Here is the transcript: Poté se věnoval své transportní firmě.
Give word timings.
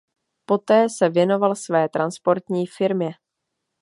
Poté 0.45 0.89
se 0.89 1.09
věnoval 1.09 1.55
své 1.55 1.89
transportní 1.89 2.67
firmě. 2.67 3.11